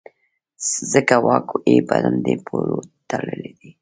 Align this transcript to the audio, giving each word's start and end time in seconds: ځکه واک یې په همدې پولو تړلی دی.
ځکه 0.91 1.15
واک 1.25 1.47
یې 1.71 1.75
په 1.87 1.95
همدې 2.03 2.35
پولو 2.45 2.77
تړلی 3.09 3.51
دی. 3.57 3.69